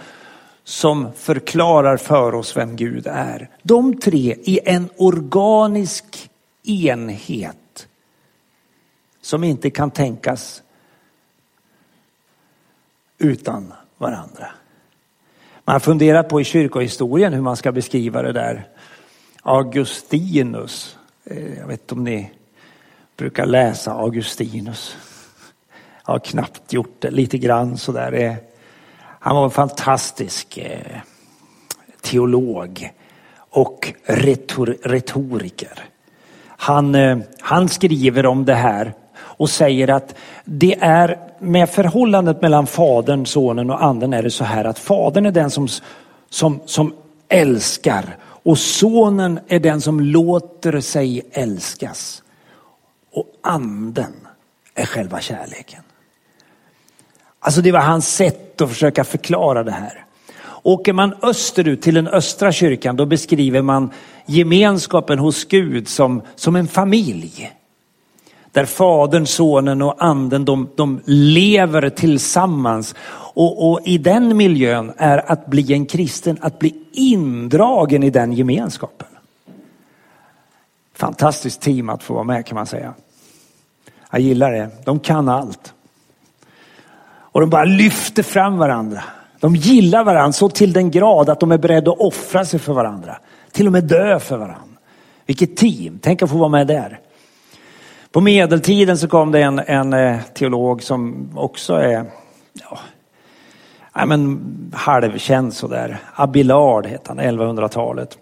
[0.64, 3.51] som förklarar för oss vem Gud är.
[3.62, 6.28] De tre i en organisk
[6.68, 7.88] enhet
[9.20, 10.62] som inte kan tänkas
[13.18, 14.50] utan varandra.
[15.64, 18.68] Man har funderat på i kyrkohistorien hur man ska beskriva det där.
[19.42, 22.31] Augustinus, eh, jag vet inte om ni
[23.16, 24.96] brukar läsa Augustinus.
[26.07, 28.12] Jag har knappt gjort det, lite grann sådär.
[28.12, 28.35] Eh,
[28.98, 31.00] han var en fantastisk eh,
[32.00, 32.90] teolog
[33.50, 33.92] och
[34.83, 35.88] retoriker.
[36.61, 42.66] Han, eh, han skriver om det här och säger att det är med förhållandet mellan
[42.66, 45.68] fadern, sonen och anden är det så här att fadern är den som,
[46.31, 46.94] som, som
[47.29, 52.23] älskar och sonen är den som låter sig älskas.
[53.12, 54.14] Och anden
[54.75, 55.83] är själva kärleken.
[57.40, 60.05] Alltså det var hans sätt att försöka förklara det här.
[60.62, 63.90] Åker man österut till den östra kyrkan då beskriver man
[64.27, 67.53] gemenskapen hos Gud som, som en familj.
[68.53, 72.94] Där Fadern, Sonen och Anden de, de lever tillsammans.
[73.35, 78.33] Och, och, i den miljön är att bli en kristen, att bli indragen i den
[78.33, 79.09] gemenskapen.
[80.94, 82.94] Fantastiskt team att få vara med kan man säga.
[84.11, 84.71] Jag gillar det.
[84.85, 85.75] De kan allt.
[87.07, 89.03] Och de bara lyfter fram varandra.
[89.40, 92.72] De gillar varandra så till den grad att de är beredda att offra sig för
[92.72, 93.18] varandra.
[93.53, 94.62] Till och med dö för varandra.
[95.27, 97.01] Vilket team, tänk att få vara med där.
[98.12, 102.05] På medeltiden så kom det en, en eh, teolog som också är,
[102.53, 102.79] ja,
[103.94, 104.40] ja, men,
[104.74, 105.98] halvkänd sådär.
[106.14, 108.18] Abelard hette han, 1100-talet.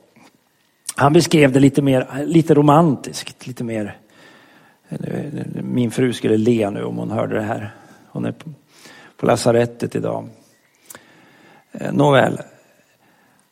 [0.96, 3.96] Han beskrev det lite mer, lite romantiskt, lite mer.
[4.88, 4.98] Eh,
[5.62, 7.74] min fru skulle le nu om hon hörde det här.
[8.08, 8.34] Hon är
[9.16, 10.28] på lasarettet idag.
[11.80, 12.40] Eh, nåväl.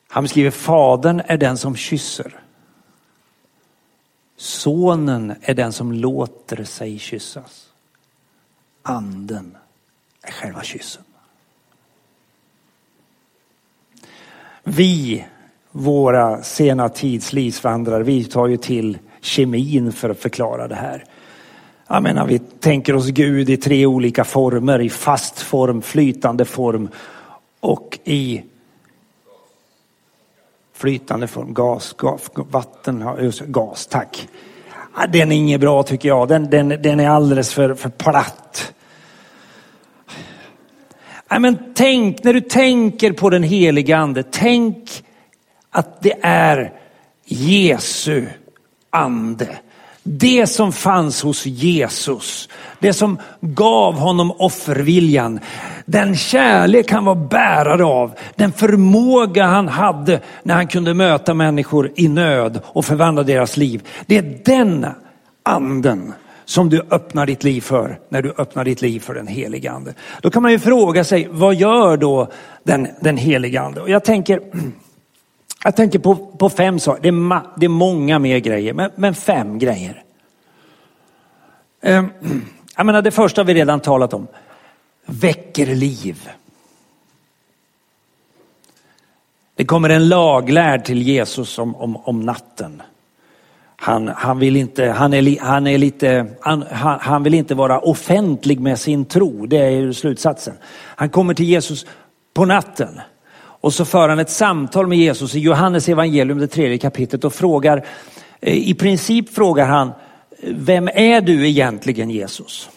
[0.08, 2.40] Han beskriver fadern är den som kysser.
[4.36, 7.68] Sonen är den som låter sig kyssas.
[8.82, 9.56] Anden
[10.22, 11.02] är själva kyssen.
[14.64, 15.24] Vi,
[15.70, 21.04] våra sena tids livsvandrare, vi tar ju till kemin för att förklara det här.
[21.86, 26.88] Jag menar, vi tänker oss Gud i tre olika former, i fast form, flytande form
[27.64, 28.44] och i
[30.74, 33.04] flytande form, gas, gas vatten,
[33.46, 34.28] gas, tack.
[35.08, 38.74] Den är inget bra tycker jag, den, den, den är alldeles för, för platt.
[41.30, 45.04] Nej, men tänk, när du tänker på den heliga ande, tänk
[45.70, 46.72] att det är
[47.24, 48.26] Jesu
[48.90, 49.58] ande.
[50.06, 55.40] Det som fanns hos Jesus, det som gav honom offerviljan,
[55.86, 61.90] den kärlek han var bärare av, den förmåga han hade när han kunde möta människor
[61.96, 63.82] i nöd och förvandla deras liv.
[64.06, 64.86] Det är den
[65.42, 66.12] anden
[66.44, 69.94] som du öppnar ditt liv för när du öppnar ditt liv för den helige ande.
[70.20, 72.28] Då kan man ju fråga sig, vad gör då
[72.64, 73.80] den, den helige ande?
[73.80, 74.40] Och jag tänker,
[75.64, 78.90] jag tänker på, på fem saker, det är, ma, det är många mer grejer, men,
[78.94, 80.02] men fem grejer.
[81.80, 82.04] Eh,
[82.76, 84.26] jag menar det första vi redan talat om,
[85.06, 86.30] väcker liv.
[89.54, 92.82] Det kommer en laglärd till Jesus om, om, om natten.
[93.76, 96.64] Han, han, vill inte, han, är, han, är lite, han,
[97.00, 100.54] han vill inte vara offentlig med sin tro, det är ju slutsatsen.
[100.96, 101.86] Han kommer till Jesus
[102.34, 103.00] på natten
[103.64, 107.34] och så för han ett samtal med Jesus i Johannes evangelium, det tredje kapitlet och
[107.34, 107.86] frågar,
[108.40, 109.94] eh, i princip frågar han, eh,
[110.54, 112.68] vem är du egentligen Jesus?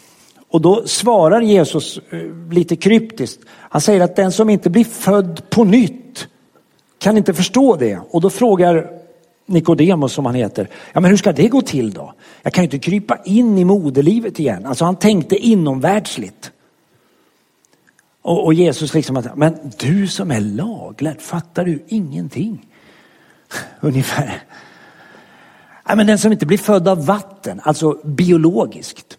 [0.49, 2.19] Och då svarar Jesus eh,
[2.51, 3.41] lite kryptiskt.
[3.49, 6.27] Han säger att den som inte blir född på nytt
[6.99, 7.99] kan inte förstå det.
[8.09, 8.89] Och då frågar
[9.45, 12.13] Nikodemus som han heter, ja men hur ska det gå till då?
[12.41, 14.65] Jag kan ju inte krypa in i moderlivet igen.
[14.65, 16.51] Alltså han tänkte inomvärldsligt.
[18.27, 22.67] Och, och Jesus liksom, att, men du som är laglärd, fattar du ingenting?
[23.79, 24.43] Ungefär.
[25.87, 29.17] Ja, men den som inte blir född av vatten, alltså biologiskt,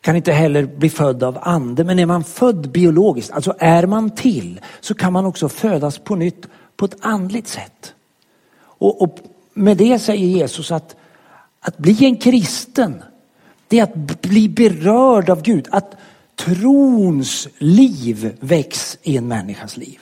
[0.00, 1.84] kan inte heller bli född av ande.
[1.84, 6.16] Men är man född biologiskt, alltså är man till, så kan man också födas på
[6.16, 7.94] nytt på ett andligt sätt.
[8.58, 9.18] Och, och
[9.54, 10.96] med det säger Jesus att,
[11.60, 13.02] att bli en kristen,
[13.68, 15.68] det är att bli berörd av Gud.
[15.70, 15.96] Att
[16.36, 19.98] trons liv väcks i en människas liv.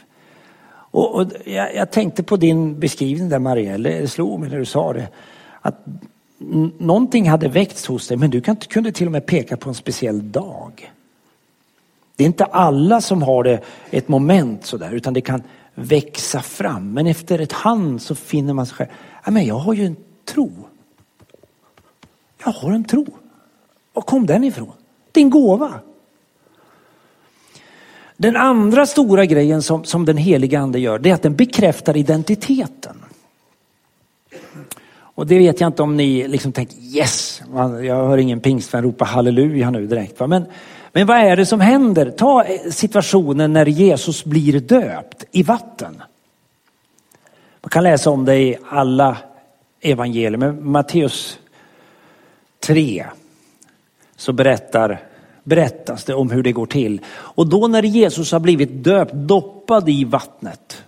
[0.95, 4.65] Och, och jag, jag, tänkte på din beskrivning där Marielle, det slog mig när du
[4.65, 5.09] sa det.
[5.61, 5.85] Att
[6.79, 9.75] någonting hade väckts hos dig men du kan, kunde till och med peka på en
[9.75, 10.93] speciell dag.
[12.17, 15.43] Det är inte alla som har det ett moment sådär utan det kan
[15.75, 16.93] växa fram.
[16.93, 18.91] Men efter ett hand så finner man sig själv.
[19.25, 20.53] Ja, men jag har ju en tro.
[22.45, 23.07] Jag har en tro.
[23.93, 24.73] Var kom den ifrån?
[25.13, 25.81] Det är en gåva.
[28.17, 31.97] Den andra stora grejen som, som den heliga ande gör, det är att den bekräftar
[31.97, 32.97] identiteten.
[34.97, 37.43] Och det vet jag inte om ni liksom tänker yes,
[37.83, 40.21] jag hör ingen pingstvän ropa halleluja nu direkt.
[40.21, 40.27] Va?
[40.27, 40.47] Men,
[40.93, 42.11] men vad är det som händer?
[42.11, 46.03] Ta eh, situationen när Jesus blir döpt i vatten.
[47.61, 49.17] Man kan läsa om det i alla
[49.81, 51.39] evangelier, men Matteus
[52.61, 53.07] 3
[54.17, 55.01] så berättar
[55.45, 57.01] berättas det om hur det går till.
[57.09, 60.83] Och då när Jesus har blivit döpt, doppad i vattnet,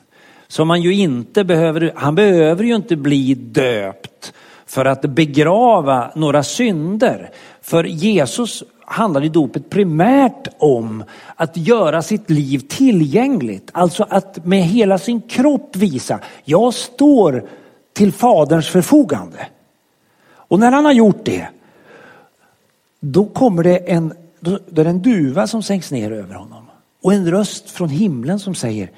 [0.48, 4.32] som man ju inte behöver, han behöver ju inte bli döpt
[4.66, 7.30] för att begrava några synder.
[7.60, 11.04] För Jesus handlar i dopet primärt om
[11.36, 13.70] att göra sitt liv tillgängligt.
[13.72, 17.48] Alltså att med hela sin kropp visa, jag står
[17.92, 19.46] till faderns förfogande.
[20.48, 21.48] Och när han har gjort det,
[23.00, 24.12] då kommer det en
[24.46, 26.64] då, då är det en duva som sänks ner över honom.
[27.02, 28.90] Och en röst från himlen som säger,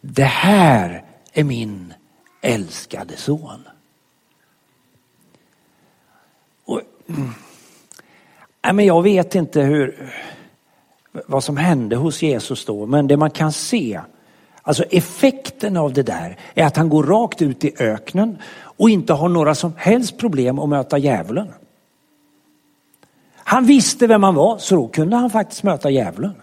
[0.00, 1.94] det här är min
[2.42, 3.68] älskade son.
[6.64, 6.80] Och,
[8.64, 10.12] nej, men jag vet inte hur,
[11.26, 14.00] vad som hände hos Jesus då, men det man kan se,
[14.62, 19.12] alltså effekten av det där är att han går rakt ut i öknen och inte
[19.12, 21.48] har några som helst problem att möta djävulen.
[23.52, 26.34] Han visste vem han var så då kunde han faktiskt möta djävulen.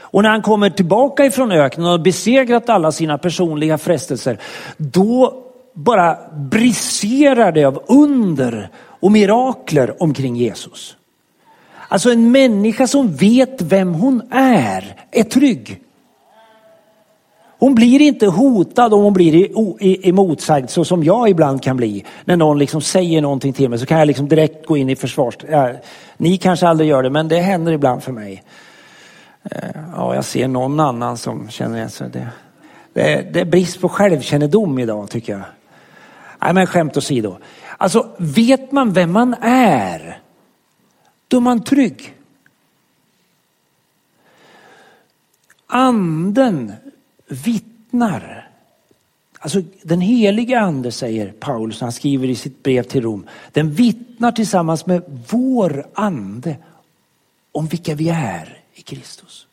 [0.00, 4.38] Och när han kommer tillbaka ifrån öknen och har besegrat alla sina personliga frestelser,
[4.76, 5.42] då
[5.74, 10.96] bara briserar det av under och mirakler omkring Jesus.
[11.88, 15.80] Alltså en människa som vet vem hon är, är trygg.
[17.60, 19.48] Hon blir inte hotad om hon blir
[20.08, 22.04] emotsagd så som jag ibland kan bli.
[22.24, 24.96] När någon liksom säger någonting till mig så kan jag liksom direkt gå in i
[24.96, 25.36] försvars...
[25.50, 25.72] Ja,
[26.16, 28.42] ni kanske aldrig gör det men det händer ibland för mig.
[29.42, 32.10] Eh, ja, jag ser någon annan som känner igen sig.
[32.12, 32.28] Det,
[32.92, 35.42] det, det är brist på självkännedom idag tycker jag.
[36.42, 37.36] Nej men skämt åsido.
[37.76, 40.20] Alltså vet man vem man är,
[41.28, 42.14] då är man trygg.
[45.66, 46.72] Anden
[47.30, 48.48] vittnar.
[49.38, 54.32] Alltså den heliga ande säger Paulus, han skriver i sitt brev till Rom, den vittnar
[54.32, 56.56] tillsammans med vår ande
[57.52, 59.46] om vilka vi är i Kristus.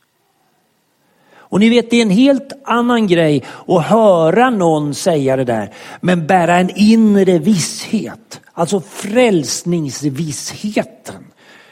[1.50, 5.74] Och ni vet det är en helt annan grej att höra någon säga det där,
[6.02, 8.42] men bära en inre visshet.
[8.54, 11.24] Alltså frälsningsvissheten.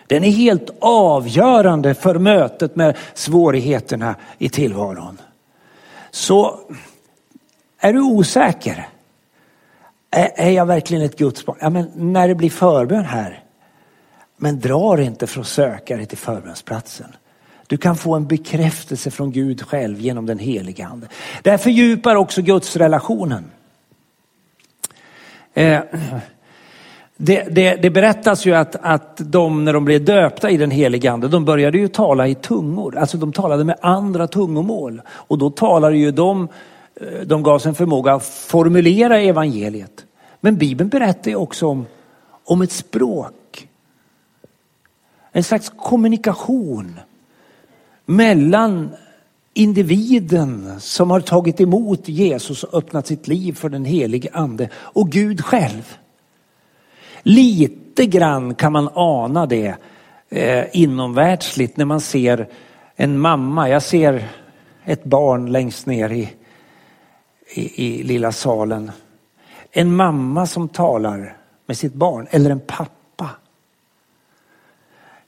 [0.07, 5.17] Den är helt avgörande för mötet med svårigheterna i tillvaron.
[6.15, 6.59] Så
[7.79, 8.89] är du osäker?
[10.11, 11.57] Är, jag verkligen ett Guds barn?
[11.61, 13.43] Ja, men när det blir förbön här,
[14.37, 17.15] men dra inte för att söka dig till förbönsplatsen.
[17.67, 21.07] Du kan få en bekräftelse från Gud själv genom den heliga ande.
[21.41, 23.51] Det här fördjupar också Guds relationen.
[25.53, 25.81] Eh,
[27.17, 31.11] det, det, det, berättas ju att, att de när de blev döpta i den heliga
[31.11, 32.97] ande, de började ju tala i tungor.
[32.97, 35.01] Alltså de talade med andra tungomål.
[35.07, 36.47] Och då talade ju de,
[36.95, 40.05] eh, de gav sig en förmåga att formulera evangeliet.
[40.41, 41.85] Men Bibeln berättar ju också om,
[42.45, 43.67] om ett språk.
[45.31, 46.99] En slags kommunikation
[48.05, 48.89] mellan
[49.53, 55.09] individen som har tagit emot Jesus och öppnat sitt liv för den helige ande och
[55.09, 55.97] Gud själv.
[57.27, 59.75] Lite grann kan man ana det
[60.29, 62.47] eh, inomvärldsligt när man ser
[62.95, 63.69] en mamma.
[63.69, 64.29] Jag ser
[64.83, 66.29] ett barn längst ner i,
[67.53, 68.91] i, i lilla salen.
[69.71, 73.29] En mamma som talar med sitt barn eller en pappa.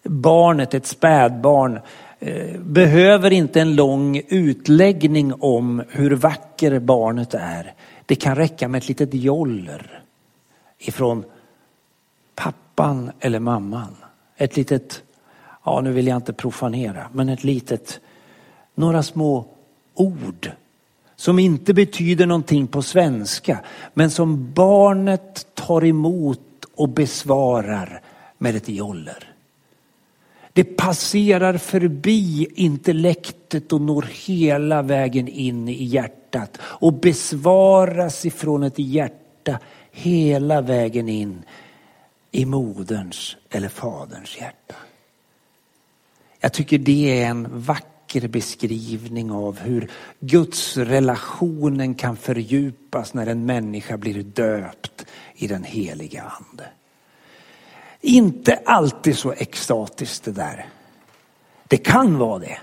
[0.03, 1.79] Barnet, ett spädbarn,
[2.19, 7.73] eh, behöver inte en lång utläggning om hur vacker barnet är.
[8.05, 10.03] Det kan räcka med ett litet joller
[10.77, 11.23] ifrån
[12.77, 13.95] pappan eller mamman.
[14.37, 15.03] Ett litet,
[15.63, 17.99] ja nu vill jag inte profanera, men ett litet,
[18.75, 19.45] några små
[19.93, 20.51] ord
[21.15, 23.59] som inte betyder någonting på svenska,
[23.93, 26.39] men som barnet tar emot
[26.75, 28.01] och besvarar
[28.37, 29.33] med ett joller.
[30.53, 38.79] Det passerar förbi intellektet och når hela vägen in i hjärtat och besvaras ifrån ett
[38.79, 39.59] hjärta
[39.91, 41.43] hela vägen in
[42.37, 44.75] i moderns eller faderns hjärta.
[46.39, 53.45] Jag tycker det är en vacker beskrivning av hur Guds relationen kan fördjupas när en
[53.45, 56.67] människa blir döpt i den heliga ande.
[58.01, 60.69] Inte alltid så extatiskt det där.
[61.67, 62.59] Det kan vara det.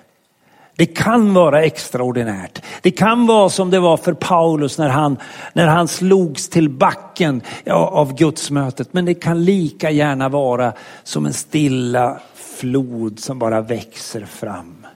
[0.77, 2.62] Det kan vara extraordinärt.
[2.83, 5.16] Det kan vara som det var för Paulus när han,
[5.53, 8.93] när han slogs till backen av gudsmötet.
[8.93, 10.72] Men det kan lika gärna vara
[11.03, 14.87] som en stilla flod som bara växer fram.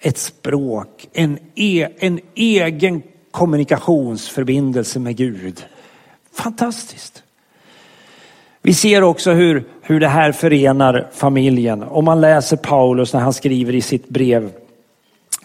[0.00, 5.64] Ett språk, en, e, en egen kommunikationsförbindelse med Gud.
[6.34, 7.22] Fantastiskt.
[8.62, 11.82] Vi ser också hur, hur det här förenar familjen.
[11.82, 14.52] Om man läser Paulus när han skriver i sitt brev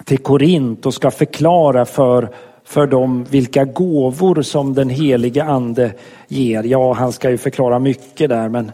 [0.06, 2.30] till Korint och ska förklara för,
[2.64, 5.94] för dem vilka gåvor som den helige ande
[6.28, 6.64] ger.
[6.64, 8.72] Ja, han ska ju förklara mycket där, men,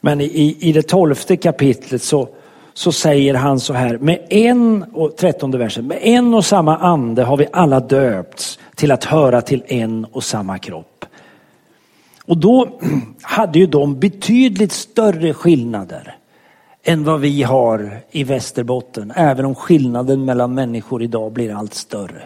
[0.00, 2.28] men i, i det tolfte kapitlet så,
[2.74, 7.22] så säger han så här, med en, och trettonde versen, med en och samma ande
[7.22, 11.04] har vi alla döpts till att höra till en och samma kropp.
[12.26, 12.80] Och då
[13.22, 16.16] hade ju de betydligt större skillnader
[16.88, 19.12] än vad vi har i Västerbotten.
[19.16, 22.22] Även om skillnaden mellan människor idag blir allt större.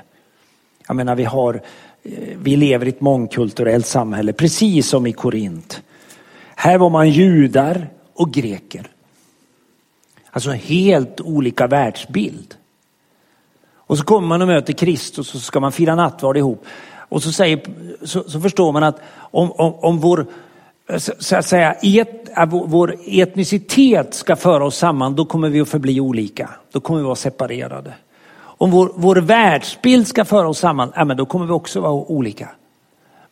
[0.87, 1.55] Jag menar vi har,
[2.03, 5.83] eh, vi lever i ett mångkulturellt samhälle precis som i Korint.
[6.57, 8.87] Här var man judar och greker.
[10.31, 12.55] Alltså helt olika världsbild.
[13.75, 16.65] Och så kommer man och möter Kristus och så ska man fira nattvard ihop.
[16.93, 17.61] Och så, säger,
[18.03, 20.27] så, så förstår man att om, om, om vår
[20.91, 25.69] Eh, så att säga, et, vår etnicitet ska föra oss samman, då kommer vi att
[25.69, 26.51] förbli olika.
[26.73, 27.95] Då kommer vi att vara separerade.
[28.39, 31.93] Om vår, vår världsbild ska föra oss samman, ja, men då kommer vi också vara
[31.93, 32.49] olika.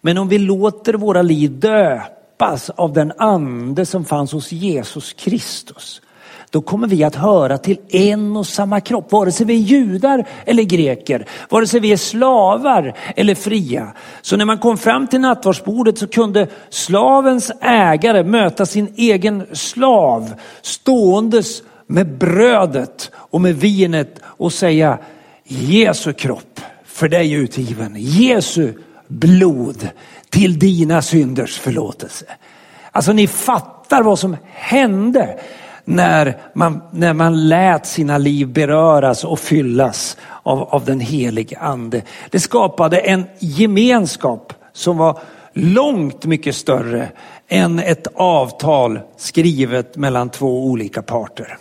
[0.01, 6.03] Men om vi låter våra liv döpas av den ande som fanns hos Jesus Kristus,
[6.51, 10.25] då kommer vi att höra till en och samma kropp, vare sig vi är judar
[10.47, 13.93] eller greker, vare sig vi är slavar eller fria.
[14.23, 20.35] Så när man kom fram till nattvardsbordet så kunde slavens ägare möta sin egen slav
[20.63, 24.99] ståendes med brödet och med vinet och säga
[25.45, 28.73] Jesu kropp för dig utgiven, Jesu
[29.09, 29.89] blod
[30.31, 32.27] till dina synders förlåtelse.
[32.93, 35.39] Alltså ni fattar vad som hände
[35.89, 42.03] när man, när man lät sina liv beröras och fyllas av, av den helige ande.
[42.31, 45.21] Det skapade en gemenskap som var
[45.53, 47.09] långt mycket större
[47.49, 51.59] än ett avtal skrivet mellan två olika parter.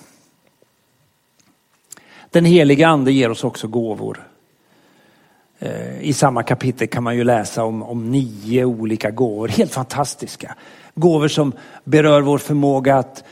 [2.30, 4.28] Den helige ande ger oss också gåvor.
[5.60, 10.56] Eh, I samma kapitel kan man ju läsa om, om nio olika gåvor, helt fantastiska.
[10.96, 11.54] Gåvor som
[11.84, 13.24] berör vår förmåga att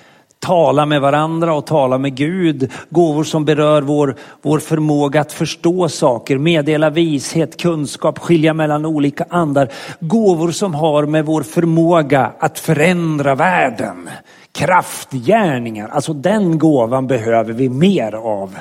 [0.45, 2.71] tala med varandra och tala med Gud.
[2.89, 9.25] Gåvor som berör vår, vår förmåga att förstå saker, meddela vishet, kunskap, skilja mellan olika
[9.29, 9.69] andar.
[9.99, 14.09] Gåvor som har med vår förmåga att förändra världen.
[14.51, 18.55] Kraftgärningar, alltså den gåvan behöver vi mer av.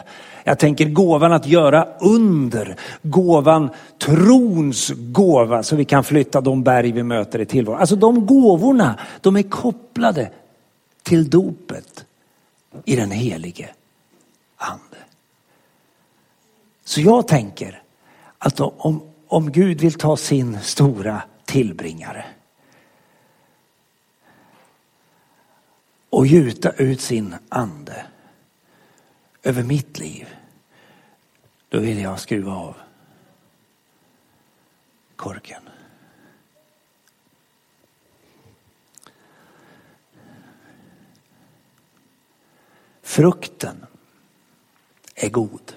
[0.45, 3.71] Jag tänker gåvan att göra under, gåvan
[4.07, 7.81] trons gåva så vi kan flytta de berg vi möter i tillvaron.
[7.81, 10.31] Alltså de gåvorna, de är kopplade
[11.05, 12.07] till dopet
[12.85, 13.75] i den helige
[14.57, 14.97] ande.
[16.85, 17.83] Så jag tänker
[18.39, 22.25] att om, om Gud vill ta sin stora tillbringare
[26.11, 28.07] och gjuta ut sin ande
[29.43, 30.29] över mitt liv,
[31.69, 32.77] då vill jag skruva av
[35.17, 35.64] korken.
[43.15, 43.87] Frukten
[45.15, 45.73] är god.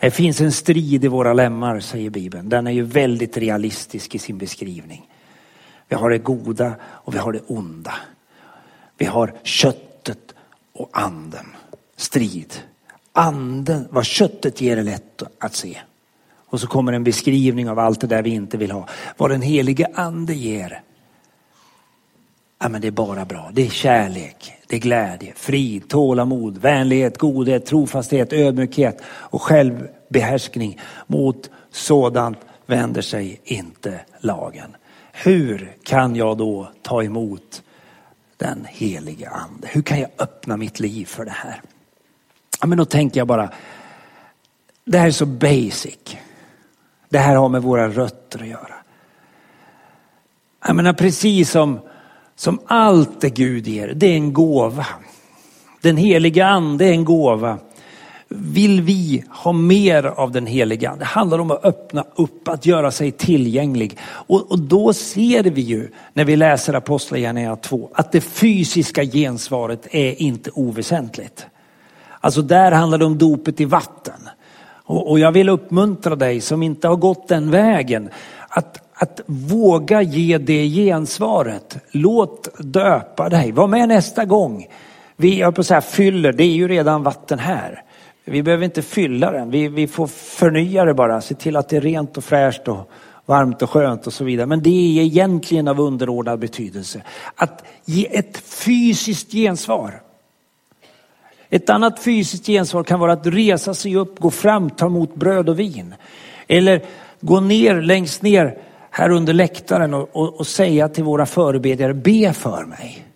[0.00, 2.48] Det finns en strid i våra lemmar, säger Bibeln.
[2.48, 5.10] Den är ju väldigt realistisk i sin beskrivning.
[5.88, 7.94] Vi har det goda och vi har det onda.
[8.98, 10.34] Vi har köttet
[10.72, 11.46] och anden.
[11.96, 12.54] Strid.
[13.12, 15.78] Anden, vad köttet ger är lätt att se.
[16.34, 18.88] Och så kommer en beskrivning av allt det där vi inte vill ha.
[19.16, 20.82] Vad den helige ande ger
[22.62, 23.50] Ja, men det är bara bra.
[23.52, 30.80] Det är kärlek, det är glädje, frid, tålamod, vänlighet, godhet, trofasthet, ödmjukhet och självbehärskning.
[31.06, 34.76] Mot sådant vänder sig inte lagen.
[35.12, 37.62] Hur kan jag då ta emot
[38.36, 39.68] den heliga ande?
[39.70, 41.62] Hur kan jag öppna mitt liv för det här?
[42.60, 43.50] Ja, men då tänker jag bara,
[44.84, 46.16] det här är så basic.
[47.08, 48.74] Det här har med våra rötter att göra.
[50.66, 51.80] Jag menar precis som
[52.42, 54.86] som allt det Gud ger, det är en gåva.
[55.80, 57.58] Den heliga ande är en gåva.
[58.28, 61.04] Vill vi ha mer av den heliga ande?
[61.04, 63.98] Det handlar om att öppna upp, att göra sig tillgänglig.
[64.02, 69.86] Och, och då ser vi ju när vi läser Apostlagärningarna 2 att det fysiska gensvaret
[69.90, 71.46] är inte oväsentligt.
[72.20, 74.28] Alltså där handlar det om dopet i vatten.
[74.84, 78.08] Och, och jag vill uppmuntra dig som inte har gått den vägen
[78.48, 81.76] att att våga ge det gensvaret.
[81.90, 83.52] Låt döpa dig.
[83.52, 84.66] Var med nästa gång.
[85.16, 87.82] Vi, jag på så här, fyller, det är ju redan vatten här.
[88.24, 91.20] Vi behöver inte fylla den, vi, vi får förnya det bara.
[91.20, 92.90] Se till att det är rent och fräscht och
[93.26, 94.46] varmt och skönt och så vidare.
[94.46, 97.02] Men det är egentligen av underordnad betydelse.
[97.34, 100.02] Att ge ett fysiskt gensvar.
[101.50, 105.48] Ett annat fysiskt gensvar kan vara att resa sig upp, gå fram, ta emot bröd
[105.48, 105.94] och vin.
[106.48, 106.82] Eller
[107.20, 108.58] gå ner längst ner
[108.94, 113.06] här under läktaren och, och, och säga till våra förebedjare, be för mig.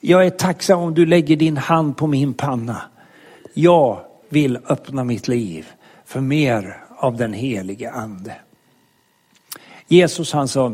[0.00, 2.82] Jag är tacksam om du lägger din hand på min panna.
[3.54, 5.72] Jag vill öppna mitt liv
[6.04, 8.36] för mer av den helige ande.
[9.86, 10.72] Jesus han sa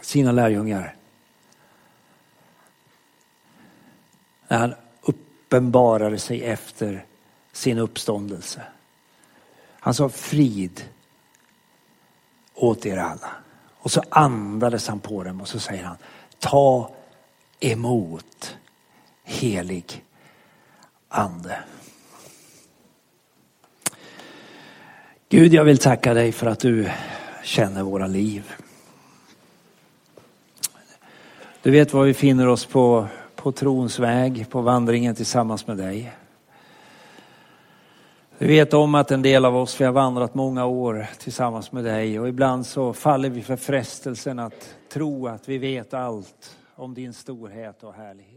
[0.00, 0.96] sina lärjungar
[4.48, 7.04] när han uppenbarade sig efter
[7.52, 8.62] sin uppståndelse.
[9.80, 10.84] Han sa frid
[12.56, 13.30] åt er alla.
[13.78, 15.96] Och så andades han på dem och så säger han,
[16.38, 16.90] ta
[17.60, 18.56] emot
[19.24, 20.04] helig
[21.08, 21.58] ande.
[25.28, 26.90] Gud, jag vill tacka dig för att du
[27.42, 28.52] känner våra liv.
[31.62, 36.12] Du vet var vi finner oss på, på trons väg, på vandringen tillsammans med dig.
[38.38, 41.84] Vi vet om att en del av oss, vi har vandrat många år tillsammans med
[41.84, 46.94] dig och ibland så faller vi för frestelsen att tro att vi vet allt om
[46.94, 48.35] din storhet och härlighet.